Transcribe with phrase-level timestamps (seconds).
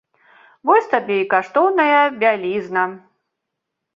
[0.67, 2.83] Вось табе і каштоўная бялізна!